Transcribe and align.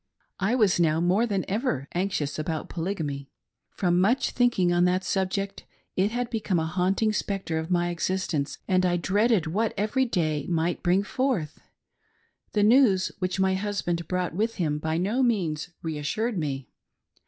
I 0.39 0.55
was 0.55 0.79
now 0.79 0.99
more 0.99 1.27
than 1.27 1.45
ever 1.47 1.87
anxious 1.93 2.39
about 2.39 2.69
Polygamy. 2.69 3.29
From 3.69 4.01
much 4.01 4.31
thinking 4.31 4.73
on 4.73 4.85
that 4.85 5.03
subject, 5.03 5.63
it 5.95 6.09
had 6.09 6.31
become 6.31 6.57
the 6.57 6.65
haunting 6.65 7.13
spectre 7.13 7.59
of 7.59 7.69
my 7.69 7.89
existence, 7.89 8.57
and 8.67 8.83
I 8.83 8.97
dreaded 8.97 9.45
what 9.45 9.75
every 9.77 10.05
day 10.05 10.47
might 10.47 10.81
bring 10.81 11.03
forth. 11.03 11.61
The 12.53 12.63
news 12.63 13.11
which 13.19 13.39
my 13.39 13.53
husband 13.53 14.07
brought 14.07 14.33
with 14.33 14.55
him 14.55 14.79
by 14.79 14.97
no 14.97 15.21
means 15.21 15.69
reassured 15.83 16.35
me. 16.35 16.67